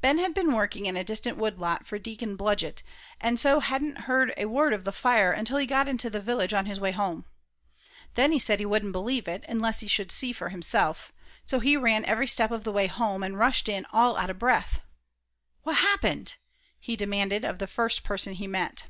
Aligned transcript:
Ben 0.00 0.16
had 0.16 0.32
been 0.32 0.54
working 0.54 0.86
in 0.86 0.96
a 0.96 1.04
distant 1.04 1.36
wood 1.36 1.58
lot 1.58 1.84
for 1.84 1.98
Deacon 1.98 2.36
Blodgett, 2.36 2.82
and 3.20 3.38
so 3.38 3.60
hadn't 3.60 4.04
heard 4.04 4.32
a 4.38 4.46
word 4.46 4.72
of 4.72 4.84
the 4.84 4.92
fire 4.92 5.30
until 5.30 5.58
he 5.58 5.66
got 5.66 5.86
into 5.86 6.08
the 6.08 6.22
village, 6.22 6.54
on 6.54 6.64
his 6.64 6.80
way 6.80 6.90
home. 6.90 7.26
Then 8.14 8.32
he 8.32 8.38
said 8.38 8.60
he 8.60 8.64
wouldn't 8.64 8.92
believe 8.92 9.28
it, 9.28 9.44
unless 9.46 9.80
he 9.80 9.86
should 9.86 10.10
see 10.10 10.32
for 10.32 10.48
himself. 10.48 11.12
So 11.44 11.60
he 11.60 11.76
ran 11.76 12.06
every 12.06 12.26
step 12.26 12.50
of 12.50 12.64
the 12.64 12.72
way 12.72 12.86
home, 12.86 13.22
and 13.22 13.38
rushed 13.38 13.68
in 13.68 13.84
all 13.92 14.16
out 14.16 14.30
of 14.30 14.38
breath. 14.38 14.80
"What's 15.64 15.80
happened?" 15.80 16.36
he 16.80 16.96
demanded 16.96 17.44
of 17.44 17.58
the 17.58 17.66
first 17.66 18.02
person 18.02 18.32
he 18.32 18.46
met. 18.46 18.86